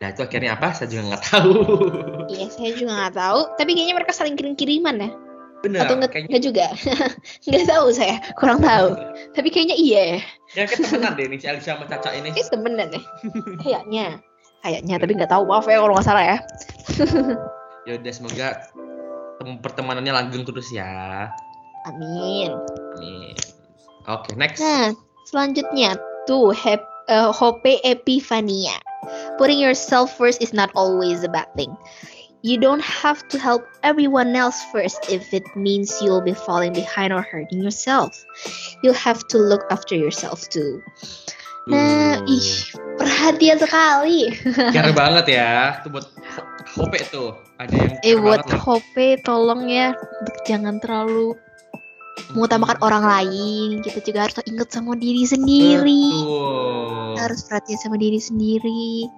[0.00, 0.72] Nah itu akhirnya apa?
[0.72, 1.52] Saya juga nggak tahu.
[2.30, 3.40] Iya, saya juga nggak tahu.
[3.58, 5.10] Tapi kayaknya mereka saling kirim-kiriman ya.
[5.66, 5.82] Bener.
[5.82, 6.66] Atau nggak kayaknya juga?
[7.50, 8.94] nggak tahu saya, kurang tahu.
[9.36, 10.20] Tapi kayaknya iya ya.
[10.54, 12.30] ya kayak temenan deh nih si Alicia sama Caca ini.
[12.30, 13.02] Kayak temenan ya.
[13.60, 14.06] Kayaknya.
[14.60, 15.42] Kayaknya, tapi nggak tahu.
[15.48, 16.36] Maaf ya kalau nggak salah ya.
[17.88, 18.48] Ya udah semoga
[19.40, 21.32] tem- pertemanannya langgeng terus ya.
[21.88, 22.52] Amin.
[23.00, 23.36] Amin.
[24.04, 24.60] Oke, next.
[24.60, 24.92] Nah,
[25.32, 25.96] selanjutnya
[26.28, 28.76] tuh Hep, eh, Hope Epifania.
[29.38, 31.76] Putting yourself first is not always a bad thing.
[32.40, 37.12] You don't have to help everyone else first if it means you'll be falling behind
[37.12, 38.16] or hurting yourself.
[38.82, 40.80] You'll have to look after yourself too.
[41.68, 42.32] Nah, Duh.
[42.32, 42.50] ih,
[42.96, 44.32] perhatian sekali.
[44.76, 45.84] care banget ya.
[45.84, 46.48] Itu buat Ho-
[46.80, 47.36] Hope tuh.
[47.60, 48.40] Ada yang Eh buat.
[48.56, 49.92] Hope tolong ya
[50.48, 51.36] jangan terlalu
[52.34, 53.68] mengutamakan orang lain.
[53.82, 56.04] Kita juga harus ingat sama diri sendiri.
[56.22, 57.14] Betul.
[57.18, 59.10] Harus perhatian sama diri sendiri.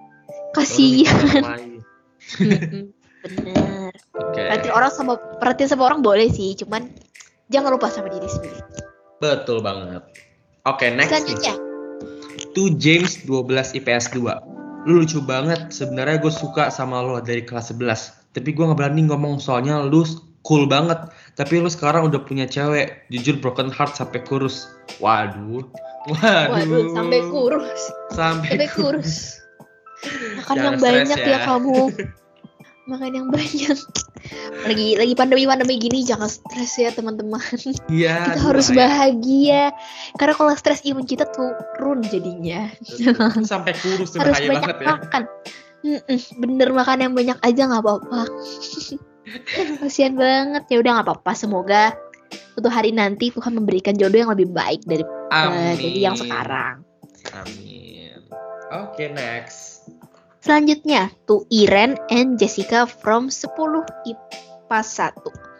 [0.53, 1.81] Kasihan.
[3.23, 3.91] Bener.
[4.19, 4.41] Oke.
[4.41, 6.91] Perhatian orang sama perhatian sama orang boleh sih, cuman
[7.49, 8.59] jangan lupa sama diri sendiri.
[9.23, 10.03] Betul banget.
[10.67, 11.23] Oke, next nih.
[11.23, 11.55] Selanjutnya,
[12.53, 14.87] To James 12 IPS 2.
[14.87, 15.71] Lu lucu banget.
[15.71, 18.35] Sebenarnya gue suka sama lo dari kelas 11.
[18.35, 20.03] Tapi gue nggak berani ngomong soalnya lu
[20.43, 20.99] cool banget.
[21.33, 23.09] Tapi lu sekarang udah punya cewek.
[23.09, 24.69] Jujur broken heart sampai kurus.
[25.01, 25.65] Waduh.
[26.11, 26.51] Waduh.
[26.51, 28.75] waduh sampai kurus, Sampai, sampai kurus.
[28.75, 29.15] kurus.
[30.43, 31.31] Makan Jangan yang banyak ya.
[31.31, 31.39] ya.
[31.47, 31.79] kamu.
[32.91, 33.77] Makan yang banyak.
[34.67, 37.39] Lagi lagi pandemi-pandemi gini jangan stres ya teman-teman.
[37.87, 38.35] Iya.
[38.35, 38.83] kita harus bahaya.
[39.15, 39.63] bahagia.
[40.19, 42.67] Karena kalau stres imun kita turun jadinya.
[43.47, 44.87] Sampai kurus harus banyak banget ya.
[44.99, 45.23] makan.
[45.83, 48.27] Mm-mm, bener makan yang banyak aja nggak apa-apa.
[49.79, 51.31] Kasian banget ya udah nggak apa-apa.
[51.35, 51.95] Semoga
[52.53, 55.75] suatu hari nanti Tuhan memberikan jodoh yang lebih baik dari, eh, Amin.
[55.79, 56.83] dari yang sekarang.
[57.33, 58.19] Amin.
[58.73, 59.85] Oke, next.
[60.43, 65.53] Selanjutnya, to Iren and Jessica from 10 IPA 1.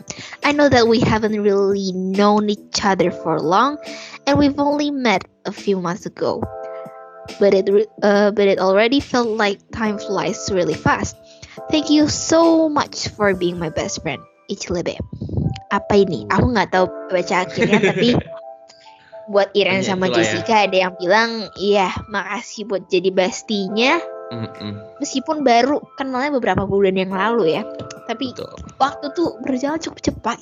[0.43, 3.79] I know that we haven't really known each other for long,
[4.27, 6.43] and we've only met a few months ago.
[7.39, 7.71] But it,
[8.03, 11.15] uh, but it already felt like time flies really fast.
[11.71, 14.21] Thank you so much for being my best friend,
[14.51, 14.99] Ichlebe.
[15.71, 16.27] Apa ini?
[16.29, 18.17] Aku nggak tahu baca akhirnya, tapi
[19.31, 20.35] buat Iren Ya, sama itulah ya.
[20.35, 26.97] Jessica ada yang bilang, iya makasih buat jadi bestinya Mm-mm, meskipun baru kenalnya beberapa bulan
[26.97, 27.61] yang lalu ya
[28.09, 28.49] tapi betul.
[28.81, 30.39] waktu tuh berjalan cukup cepat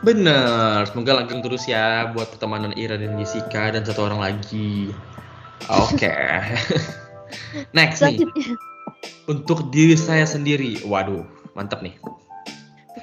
[0.00, 4.96] Bener, semoga langgeng terus ya buat pertemanan Ira dan Jessica dan satu orang lagi.
[5.68, 6.08] Oke.
[7.76, 8.24] Next nih,
[9.26, 10.82] untuk diri saya sendiri.
[10.84, 11.94] Waduh, mantap nih.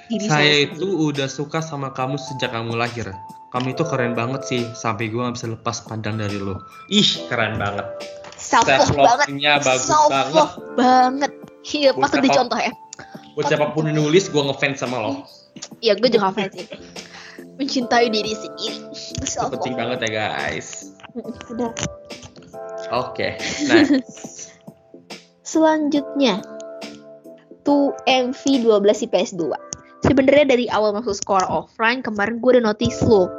[0.07, 0.75] diri saya sendiri.
[0.75, 3.12] itu udah suka sama kamu sejak kamu lahir.
[3.47, 6.60] Kamu itu keren banget sih, sampai gue gak bisa lepas pandang dari lo.
[6.91, 7.88] Ih, keren banget.
[8.38, 10.47] self love banget bagus self banget.
[10.77, 11.31] banget
[11.65, 12.69] iya patut apa- dicontoh ya
[13.33, 15.25] Buat siapa pun yang nulis, gue ngefans sama lo.
[15.81, 16.69] ya gue juga fans sih
[17.57, 20.93] mencintai diri sendiri Itu self penting banget ya guys.
[22.93, 24.53] Oke, next.
[25.47, 26.43] selanjutnya
[27.63, 32.99] tuh MV 12 IPS 2 sebenarnya dari awal masuk sekolah offline kemarin gue udah notice
[33.07, 33.31] lo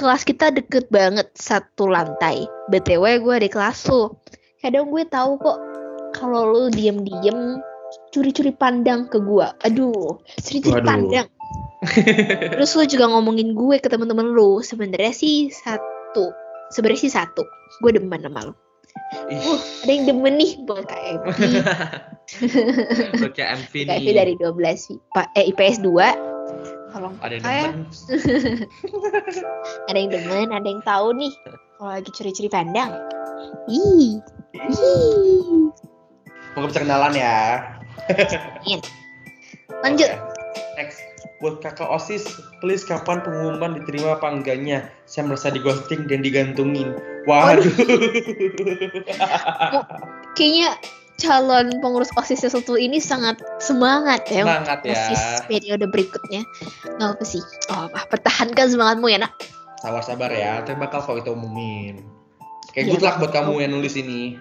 [0.00, 2.48] kelas kita deket banget satu lantai.
[2.72, 4.24] Btw gue di kelas lo
[4.64, 5.58] kadang gue tahu kok
[6.16, 7.60] kalau lo diem-diem
[8.08, 11.28] curi-curi pandang ke gue aduh curi-curi pandang.
[12.56, 16.32] Terus lo juga ngomongin gue ke temen-temen lo sebenarnya sih satu.
[16.72, 17.44] Sebenarnya sih satu.
[17.84, 18.69] Gue demen sama lo
[19.30, 20.52] uh, ada yang demen nih.
[20.64, 21.38] Buat MV
[23.34, 24.14] KMP nih.
[24.14, 26.30] dari 12 IPA, eh, IPS 2
[26.90, 27.86] tolong Ada yang demen.
[29.88, 31.32] ada yang demen ada yang tahu nih.
[31.78, 32.90] Kalau lagi curi-curi pandang.
[33.70, 34.18] Ih
[34.58, 35.70] ih.
[36.58, 37.62] Bisa kenalan ya.
[39.80, 40.10] lanjut.
[40.10, 40.29] Oke.
[41.40, 42.28] Buat kakak OSIS,
[42.60, 44.92] please kapan pengumuman diterima apa enggaknya?
[45.08, 46.92] Saya merasa di ghosting dan digantungin.
[47.24, 47.64] Waduh.
[50.36, 50.76] kayaknya
[51.16, 54.96] calon pengurus osis yang satu ini sangat semangat ya Semangat ya.
[54.96, 56.40] osis periode berikutnya
[56.96, 59.32] nggak apa sih oh apa pertahankan semangatmu ya nak
[59.80, 62.04] Sabar-sabar ya, tapi bakal kok kita umumin.
[62.76, 62.92] Kayak Iya.
[62.92, 64.36] good luck buat kamu yang nulis ini.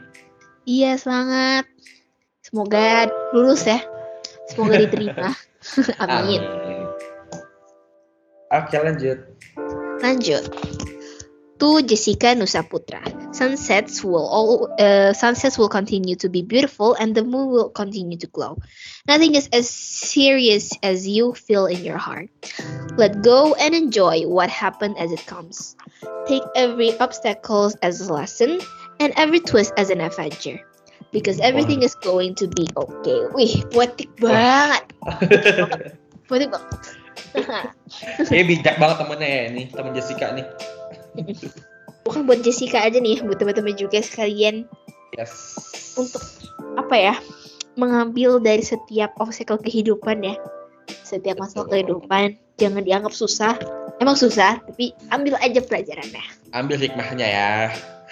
[0.67, 1.63] iya semangat
[2.43, 3.79] semoga lulus ya
[4.47, 5.31] semoga diterima
[6.03, 6.43] amin
[8.49, 9.29] Oke lanjut.
[10.01, 10.41] Lanjut.
[11.59, 13.03] To Jessica Nusa Putra.
[13.35, 18.17] Sunsets will all uh, sunsets will continue to be beautiful and the moon will continue
[18.17, 18.57] to glow.
[19.05, 22.31] Nothing is as serious as you feel in your heart.
[22.97, 25.75] Let go and enjoy what happened as it comes.
[26.25, 28.63] Take every obstacle as a lesson
[28.97, 30.63] and every twist as an adventure.
[31.12, 33.19] Because everything is going to be okay.
[33.29, 34.89] Wih, poetik banget.
[36.29, 36.69] Poetik banget.
[38.29, 40.45] Kayaknya bijak banget temennya ya ini, temen Jessica nih.
[42.05, 44.65] bukan buat Jessica aja nih, buat teman-teman juga sekalian
[45.17, 45.57] Yes.
[45.97, 46.21] untuk
[46.77, 47.15] apa ya
[47.75, 50.37] mengambil dari setiap obstacle kehidupan ya,
[51.01, 53.57] setiap masalah kehidupan jangan dianggap susah.
[53.99, 56.23] Emang susah, tapi ambil aja pelajarannya.
[56.55, 57.51] Ambil hikmahnya ya.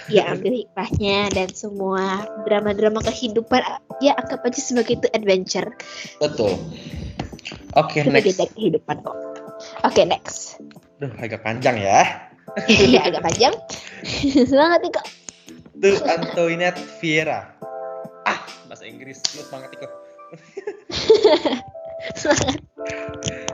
[0.08, 3.60] Ya ambil hikmahnya dan semua drama-drama kehidupan
[4.00, 5.68] ya anggap aja sebagai itu adventure
[6.22, 6.54] Betul.
[7.78, 8.40] Oke, sebagai next.
[8.40, 9.16] dari kehidupan kok.
[9.86, 10.58] Oke next.
[10.98, 12.26] Duh, agak panjang ya.
[12.68, 13.54] ya agak panjang.
[14.50, 15.06] Semangat nih kok.
[15.78, 17.54] Tuh Antoinette Vieira.
[18.26, 19.22] Ah, bahasa Inggris.
[19.38, 19.88] Lu banget Iko.
[22.22, 22.62] Semangat.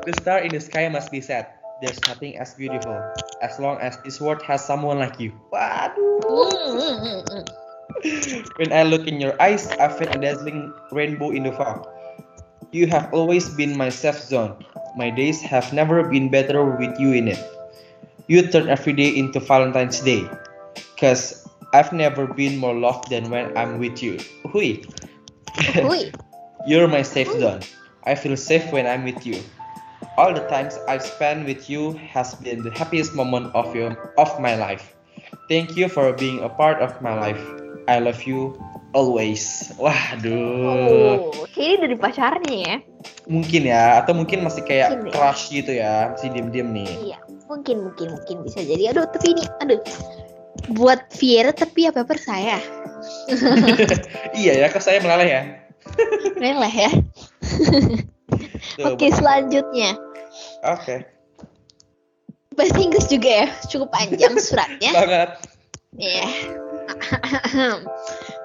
[0.03, 1.59] The star in the sky must be set.
[1.83, 2.95] There's nothing as beautiful
[3.43, 5.35] as long as this world has someone like you.
[5.51, 6.23] Waduh.
[6.23, 7.43] Hmm, hmm, hmm.
[8.55, 11.87] When I look in your eyes, I feel a dazzling rainbow in the fog.
[12.73, 14.57] You have always been my safe zone.
[14.97, 17.37] My days have never been better with you in it.
[18.25, 20.25] You turn every day into Valentine's Day.
[20.97, 24.17] Cause I've never been more loved than when I'm with you.
[24.49, 24.81] Hui.
[25.85, 26.17] Wih.
[26.65, 27.61] You're my safe zone.
[28.09, 29.37] I feel safe when I'm with you.
[30.17, 34.33] All the times I've spent with you has been the happiest moment of your of
[34.41, 34.97] my life.
[35.45, 37.41] Thank you for being a part of my life.
[37.85, 38.57] I love you
[38.93, 39.73] always.
[39.75, 41.19] Waduh.
[41.19, 42.75] Oh, kayaknya dari pacarnya ya.
[43.27, 45.13] Mungkin ya, atau mungkin masih kayak Mungkin ya.
[45.13, 46.91] crush gitu ya, masih diem-diem nih.
[47.11, 48.95] Iya, mungkin mungkin mungkin bisa jadi.
[48.95, 49.81] Aduh, tapi ini aduh.
[50.71, 52.61] Buat Viera tapi apa percaya?
[54.39, 55.41] iya ya, kok saya meleleh ya.
[56.39, 56.91] Keren lah ya.
[58.87, 59.99] Oke, selanjutnya.
[60.63, 61.03] Oke.
[62.53, 64.91] Bahasa Inggris juga ya, cukup panjang suratnya.
[64.93, 65.29] Banget.
[65.97, 66.27] Iya.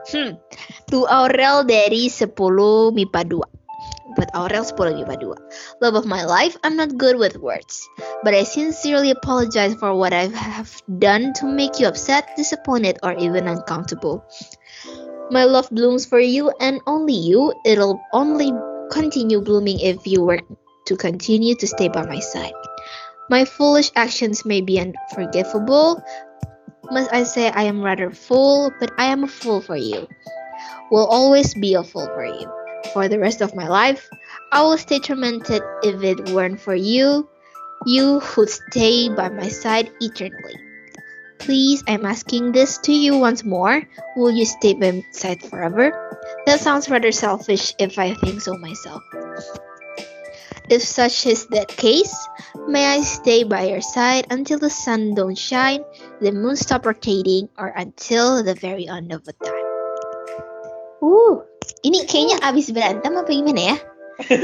[0.08, 0.40] Hmm.
[0.88, 2.32] To Aurel dari 10
[2.96, 4.16] MIPA 2.
[4.16, 5.84] Buat Aurel 10 MIPA 2.
[5.84, 7.84] Love of my life, I'm not good with words.
[8.24, 13.12] But I sincerely apologize for what I have done to make you upset, disappointed, or
[13.20, 14.24] even uncomfortable.
[15.28, 17.52] My love blooms for you and only you.
[17.68, 18.48] It'll only
[18.88, 20.40] continue blooming if you were
[20.88, 22.56] to continue to stay by my side.
[23.28, 26.00] My foolish actions may be unforgivable.
[26.90, 30.08] Must I say I am rather full, but I am a fool for you.
[30.90, 32.50] Will always be a fool for you.
[32.92, 34.08] For the rest of my life,
[34.52, 37.28] I will stay tormented if it weren't for you,
[37.84, 40.56] you who'd stay by my side eternally.
[41.38, 43.82] Please, I'm asking this to you once more.
[44.16, 45.92] Will you stay by my side forever?
[46.46, 49.02] That sounds rather selfish if I think so myself.
[50.68, 52.12] If such is the case,
[52.68, 55.80] may I stay by your side until the sun don't shine,
[56.20, 59.68] the moon stop rotating, or until the very end of the time.
[61.00, 61.40] Uh,
[61.80, 63.76] ini kayaknya abis berantem apa gimana ya?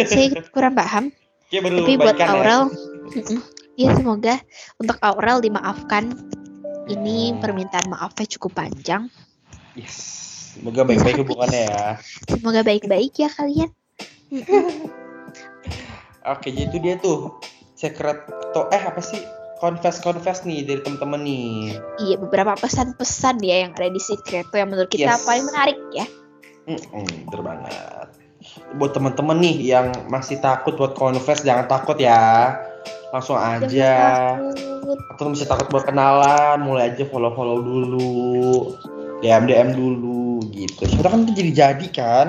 [0.08, 1.12] Saya kurang paham.
[1.52, 2.32] Baru Tapi buat ya?
[2.32, 2.72] Aurel,
[3.12, 3.40] mm-mm,
[3.76, 4.40] ya semoga
[4.80, 6.08] untuk Aurel dimaafkan.
[6.88, 9.12] Ini permintaan maafnya cukup panjang.
[9.76, 10.24] Yes.
[10.56, 11.84] Semoga baik-baik hubungannya ya.
[12.32, 13.68] Semoga baik-baik ya kalian.
[16.24, 17.36] Oke, jadi itu dia tuh
[17.76, 18.24] secret
[18.56, 19.20] to eh apa sih?
[19.60, 21.78] Confess confess nih dari temen-temen nih.
[22.00, 25.24] Iya beberapa pesan-pesan ya yang ada di Secreto yang menurut kita Yes.
[25.24, 26.06] paling menarik ya.
[26.64, 28.06] Mm-mm, bener banget.
[28.76, 32.56] Buat temen-temen nih yang masih takut buat confess jangan takut ya.
[33.12, 34.36] Langsung aja.
[35.14, 38.74] Atau bisa takut buat kenalan, mulai aja follow-follow dulu.
[39.24, 40.84] DM DM dulu gitu.
[40.84, 42.26] Sekarang kan itu jadi jadi kan.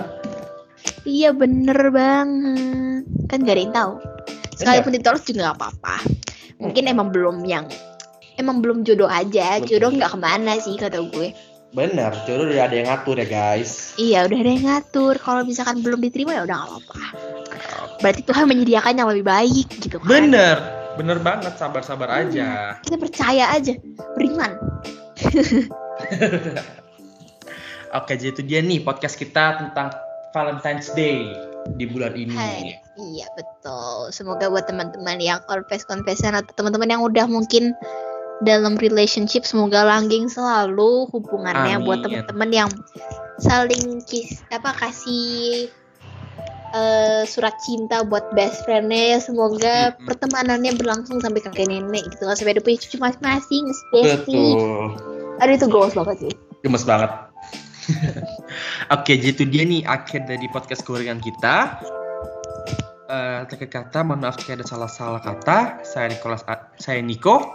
[1.06, 3.06] Iya bener banget.
[3.30, 3.94] Kan gak ada yang tahu.
[4.58, 5.96] Sekalipun ditolak juga gak apa-apa.
[6.58, 7.70] Mungkin emang belum yang
[8.42, 9.62] emang belum jodoh aja.
[9.62, 9.78] Betul.
[9.78, 11.30] Jodoh nggak ke mana sih kata gue.
[11.76, 13.94] Bener, jodoh udah ada yang ngatur ya guys.
[14.02, 15.14] Iya udah ada yang ngatur.
[15.22, 17.02] Kalau misalkan belum diterima ya udah gak apa-apa.
[18.02, 20.10] Berarti Tuhan menyediakan yang lebih baik gitu kan.
[20.10, 20.58] Bener,
[20.98, 21.54] bener banget.
[21.60, 22.82] Sabar-sabar aja.
[22.82, 23.78] Kita percaya aja.
[24.18, 24.58] Beriman.
[27.96, 29.88] Oke, jadi itu dia nih podcast kita tentang
[30.36, 31.32] Valentine's Day
[31.80, 32.36] di bulan ini.
[32.36, 32.76] Hai.
[33.00, 34.12] Iya betul.
[34.12, 37.72] Semoga buat teman-teman yang confess-confessan atau teman-teman yang udah mungkin
[38.44, 42.28] dalam relationship semoga langgeng selalu hubungannya buat Amin.
[42.28, 42.72] teman-teman yang
[43.40, 45.72] saling kis apa kasih
[46.76, 50.04] eh, surat cinta buat best friendnya semoga Mm-mm.
[50.04, 53.64] pertemanannya berlangsung sampai kakek nenek gitu kan sampai ada punya cucu masing-masing
[53.96, 55.00] Betul.
[55.40, 57.14] aduh itu goals banget sih Gemes banget.
[58.96, 61.82] Oke, jadi itu dia nih akhir dari podcast gorengan kita.
[63.06, 65.86] Eh, terakhir kata, mohon maaf jika ada salah-salah kata.
[65.86, 66.42] Saya Nicholas,
[66.82, 67.46] saya Niko.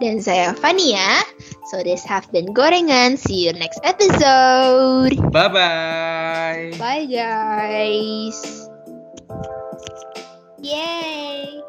[0.00, 1.20] dan saya Fania
[1.70, 6.72] so this have been gorengan see you next episode Bye bye.
[6.76, 8.68] Bye guys.
[10.62, 11.62] Yay!